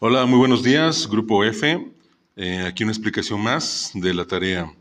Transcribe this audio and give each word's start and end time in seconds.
Hola, 0.00 0.26
muy 0.26 0.38
buenos 0.38 0.62
días, 0.62 1.08
Grupo 1.08 1.42
F. 1.42 1.90
Eh, 2.36 2.64
aquí 2.64 2.84
una 2.84 2.92
explicación 2.92 3.40
más 3.40 3.90
de 3.94 4.14
la 4.14 4.24
tarea. 4.26 4.72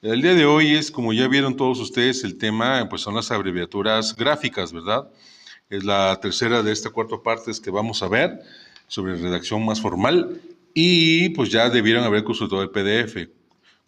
El 0.00 0.22
día 0.22 0.32
de 0.36 0.44
hoy 0.44 0.76
es, 0.76 0.92
como 0.92 1.12
ya 1.12 1.26
vieron 1.26 1.56
todos 1.56 1.80
ustedes, 1.80 2.22
el 2.22 2.38
tema 2.38 2.86
pues 2.88 3.02
son 3.02 3.16
las 3.16 3.32
abreviaturas 3.32 4.14
gráficas, 4.14 4.72
¿verdad? 4.72 5.10
Es 5.70 5.82
la 5.82 6.20
tercera 6.22 6.62
de 6.62 6.70
esta 6.70 6.90
cuarta 6.90 7.20
parte 7.20 7.50
que 7.60 7.70
vamos 7.72 8.00
a 8.04 8.06
ver 8.06 8.42
sobre 8.86 9.16
redacción 9.16 9.64
más 9.64 9.80
formal 9.80 10.40
y 10.72 11.30
pues 11.30 11.50
ya 11.50 11.68
debieron 11.68 12.04
haber 12.04 12.22
consultado 12.22 12.62
el 12.62 12.70
PDF. 12.70 13.28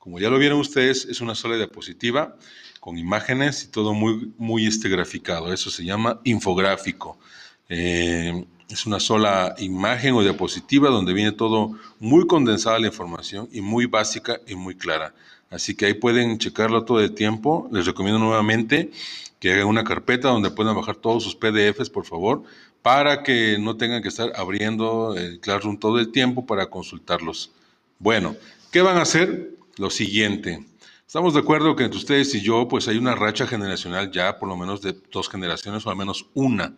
Como 0.01 0.19
ya 0.19 0.31
lo 0.31 0.39
vieron 0.41 0.59
ustedes, 0.59 1.05
es 1.05 1.21
una 1.21 1.37
sola 1.37 1.55
diapositiva 1.55 2.37
con 2.81 2.99
imágenes 2.99 3.63
y 3.63 3.69
todo 3.69 3.95
muy, 3.95 4.33
muy 4.37 4.67
este 4.67 4.89
graficado. 4.89 5.53
Eso 5.53 5.71
se 5.71 5.85
llama 5.85 6.21
infográfico. 6.25 7.21
Eh, 7.69 8.45
es 8.73 8.87
una 8.87 9.01
sola 9.01 9.55
imagen 9.59 10.15
o 10.15 10.23
diapositiva 10.23 10.89
donde 10.89 11.13
viene 11.13 11.33
todo 11.33 11.73
muy 12.01 12.27
condensada 12.27 12.79
la 12.79 12.87
información 12.87 13.49
y 13.53 13.61
muy 13.61 13.87
básica 13.87 14.41
y 14.47 14.55
muy 14.55 14.75
clara. 14.75 15.15
Así 15.51 15.75
que 15.75 15.87
ahí 15.87 15.95
pueden 15.95 16.39
checarlo 16.39 16.85
todo 16.85 17.01
el 17.01 17.13
tiempo. 17.13 17.69
Les 17.71 17.85
recomiendo 17.85 18.19
nuevamente 18.19 18.91
que 19.39 19.53
hagan 19.53 19.67
una 19.67 19.85
carpeta 19.85 20.29
donde 20.29 20.51
puedan 20.51 20.75
bajar 20.75 20.97
todos 20.97 21.23
sus 21.23 21.35
PDFs, 21.35 21.91
por 21.91 22.07
favor, 22.07 22.45
para 22.81 23.23
que 23.23 23.59
no 23.61 23.77
tengan 23.77 24.03
que 24.03 24.09
estar 24.09 24.33
abriendo 24.37 25.15
el 25.17 25.39
Classroom 25.41 25.79
todo 25.79 25.99
el 25.99 26.11
tiempo 26.11 26.47
para 26.47 26.71
consultarlos. 26.71 27.53
Bueno, 27.99 28.35
¿qué 28.71 28.81
van 28.81 28.97
a 28.97 29.03
hacer? 29.03 29.51
Lo 29.77 29.91
siguiente. 29.91 30.65
Estamos 31.07 31.35
de 31.35 31.41
acuerdo 31.41 31.77
que 31.77 31.85
entre 31.85 31.99
ustedes 31.99 32.35
y 32.35 32.41
yo, 32.41 32.69
pues 32.69 32.89
hay 32.89 32.97
una 32.97 33.15
racha 33.15 33.47
generacional 33.47 34.11
ya, 34.11 34.39
por 34.39 34.49
lo 34.49 34.57
menos 34.57 34.81
de 34.81 34.97
dos 35.13 35.29
generaciones 35.29 35.85
o 35.87 35.91
al 35.91 35.97
menos 35.97 36.27
una. 36.33 36.75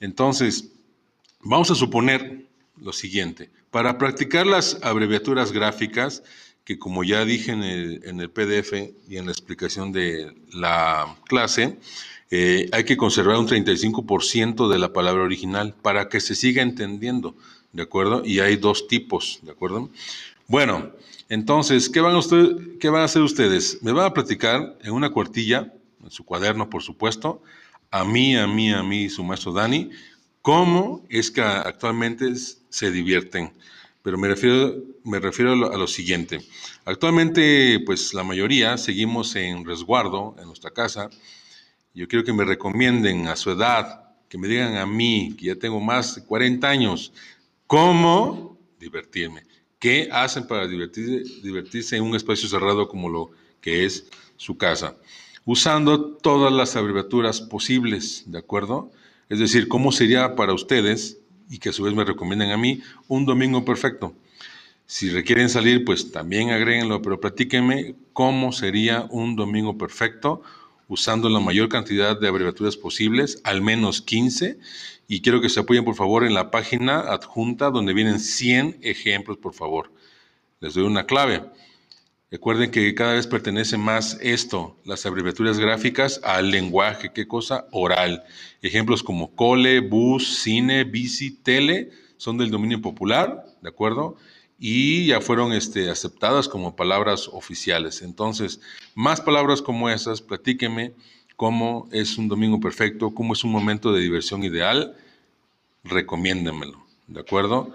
Entonces, 0.00 0.70
Vamos 1.46 1.70
a 1.70 1.74
suponer 1.74 2.46
lo 2.80 2.94
siguiente. 2.94 3.50
Para 3.70 3.98
practicar 3.98 4.46
las 4.46 4.78
abreviaturas 4.82 5.52
gráficas, 5.52 6.22
que 6.64 6.78
como 6.78 7.04
ya 7.04 7.22
dije 7.26 7.52
en 7.52 7.62
el, 7.62 8.30
PDF 8.30 8.72
y 9.06 9.18
en 9.18 9.26
la 9.26 9.32
explicación 9.32 9.92
de 9.92 10.34
la 10.54 11.16
clase, 11.26 11.76
eh, 12.30 12.70
hay 12.72 12.84
que 12.84 12.96
conservar 12.96 13.36
un 13.36 13.46
35% 13.46 14.68
de 14.70 14.78
la 14.78 14.94
palabra 14.94 15.22
original 15.22 15.74
para 15.82 16.08
que 16.08 16.20
se 16.20 16.34
siga 16.34 16.62
entendiendo, 16.62 17.36
¿de 17.72 17.82
acuerdo? 17.82 18.22
Y 18.24 18.40
hay 18.40 18.56
dos 18.56 18.88
tipos, 18.88 19.40
¿de 19.42 19.50
acuerdo? 19.50 19.90
Bueno, 20.48 20.92
entonces, 21.28 21.90
¿qué 21.90 22.00
van, 22.00 22.18
¿qué 22.80 22.88
van 22.88 23.02
a 23.02 23.04
hacer 23.04 23.20
ustedes? 23.20 23.80
Me 23.82 23.92
van 23.92 24.06
a 24.06 24.14
platicar 24.14 24.78
en 24.82 24.92
una 24.92 25.10
cuartilla, 25.10 25.74
en 26.02 26.10
su 26.10 26.24
cuaderno, 26.24 26.70
por 26.70 26.82
supuesto, 26.82 27.42
a 27.90 28.02
mí, 28.02 28.34
a 28.34 28.46
mí, 28.46 28.72
a 28.72 28.82
mí, 28.82 29.10
su 29.10 29.22
maestro 29.22 29.52
Dani, 29.52 29.90
cómo 30.44 31.06
es 31.08 31.30
que 31.30 31.40
actualmente 31.40 32.30
se 32.68 32.90
divierten. 32.90 33.50
Pero 34.02 34.18
me 34.18 34.28
refiero, 34.28 34.74
me 35.02 35.18
refiero 35.18 35.52
a, 35.52 35.78
lo, 35.78 35.86
siguiente. 35.86 36.38
Actualmente, 36.84 37.80
pues 37.86 38.12
la 38.12 38.24
mayoría 38.24 38.76
seguimos 38.76 39.34
en 39.36 39.64
resguardo 39.64 40.36
en 40.38 40.44
nuestra 40.44 40.70
casa. 40.70 41.08
Yo 41.94 42.06
quiero 42.08 42.26
que 42.26 42.34
me 42.34 42.44
recomienden 42.44 43.26
a 43.26 43.36
su 43.36 43.52
edad, 43.52 44.04
que 44.28 44.36
me 44.36 44.46
digan 44.46 44.76
a 44.76 44.84
mí, 44.84 45.34
que 45.38 45.46
ya 45.46 45.56
tengo 45.56 45.80
más 45.80 46.16
de 46.16 46.24
40 46.26 46.68
años, 46.68 47.14
cómo 47.66 48.58
divertirme. 48.78 49.44
¿Qué 49.78 50.10
hacen 50.12 50.46
para 50.46 50.66
divertirse, 50.66 51.40
divertirse 51.42 51.96
en 51.96 52.02
un 52.02 52.16
espacio 52.16 52.50
cerrado 52.50 52.86
como 52.86 53.08
lo 53.08 53.30
que 53.62 53.86
es 53.86 54.08
su 54.36 54.58
casa? 54.58 54.94
Usando 55.46 56.18
todas 56.18 56.52
las 56.52 56.76
abreviaturas 56.76 57.40
posibles, 57.40 58.24
¿de 58.26 58.40
acuerdo? 58.40 58.92
Es 59.28 59.38
decir, 59.38 59.68
¿cómo 59.68 59.92
sería 59.92 60.36
para 60.36 60.52
ustedes, 60.52 61.18
y 61.50 61.58
que 61.58 61.70
a 61.70 61.72
su 61.72 61.82
vez 61.82 61.94
me 61.94 62.04
recomienden 62.04 62.50
a 62.50 62.56
mí, 62.56 62.80
un 63.08 63.26
domingo 63.26 63.64
perfecto? 63.64 64.14
Si 64.86 65.10
requieren 65.10 65.48
salir, 65.48 65.84
pues 65.84 66.12
también 66.12 66.50
agréguenlo, 66.50 67.00
pero 67.00 67.20
platíquenme 67.20 67.94
cómo 68.12 68.52
sería 68.52 69.06
un 69.10 69.34
domingo 69.34 69.78
perfecto 69.78 70.42
usando 70.88 71.30
la 71.30 71.40
mayor 71.40 71.70
cantidad 71.70 72.20
de 72.20 72.28
abreviaturas 72.28 72.76
posibles, 72.76 73.40
al 73.44 73.62
menos 73.62 74.02
15, 74.02 74.58
y 75.08 75.22
quiero 75.22 75.40
que 75.40 75.48
se 75.48 75.60
apoyen 75.60 75.84
por 75.84 75.94
favor 75.94 76.24
en 76.24 76.34
la 76.34 76.50
página 76.50 77.00
adjunta 77.00 77.70
donde 77.70 77.94
vienen 77.94 78.20
100 78.20 78.78
ejemplos, 78.82 79.38
por 79.38 79.54
favor. 79.54 79.90
Les 80.60 80.74
doy 80.74 80.84
una 80.84 81.06
clave. 81.06 81.44
Recuerden 82.34 82.72
que 82.72 82.96
cada 82.96 83.12
vez 83.12 83.28
pertenece 83.28 83.76
más 83.78 84.18
esto, 84.20 84.76
las 84.84 85.06
abreviaturas 85.06 85.60
gráficas, 85.60 86.20
al 86.24 86.50
lenguaje. 86.50 87.12
¿Qué 87.14 87.28
cosa? 87.28 87.68
Oral. 87.70 88.24
Ejemplos 88.60 89.04
como 89.04 89.36
cole, 89.36 89.78
bus, 89.78 90.40
cine, 90.40 90.82
bici, 90.82 91.30
tele 91.30 91.92
son 92.16 92.36
del 92.36 92.50
dominio 92.50 92.82
popular, 92.82 93.44
¿de 93.62 93.68
acuerdo? 93.68 94.16
Y 94.58 95.06
ya 95.06 95.20
fueron 95.20 95.52
este, 95.52 95.88
aceptadas 95.88 96.48
como 96.48 96.74
palabras 96.74 97.28
oficiales. 97.32 98.02
Entonces, 98.02 98.60
más 98.96 99.20
palabras 99.20 99.62
como 99.62 99.88
esas, 99.88 100.20
platíqueme 100.20 100.92
cómo 101.36 101.88
es 101.92 102.18
un 102.18 102.26
domingo 102.26 102.58
perfecto, 102.58 103.14
cómo 103.14 103.34
es 103.34 103.44
un 103.44 103.52
momento 103.52 103.92
de 103.92 104.00
diversión 104.00 104.42
ideal, 104.42 104.96
recomiéndemelo, 105.84 106.84
¿de 107.06 107.20
acuerdo? 107.20 107.72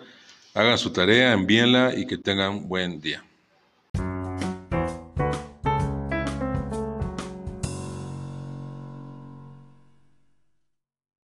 Hagan 0.53 0.77
su 0.77 0.91
tarea, 0.91 1.31
envíenla 1.31 1.93
y 1.95 2.05
que 2.05 2.17
tengan 2.17 2.67
buen 2.67 2.99
día. 2.99 3.23